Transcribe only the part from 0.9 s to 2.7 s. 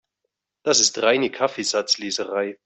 reine Kaffeesatzleserei.